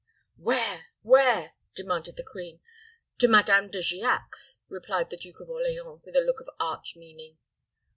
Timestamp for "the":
2.15-2.23, 5.11-5.15